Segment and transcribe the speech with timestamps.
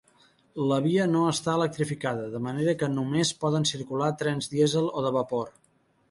[0.69, 5.13] La via no està electrificada, de manera que només poden circular trens dièsel o de
[5.19, 5.53] vapor.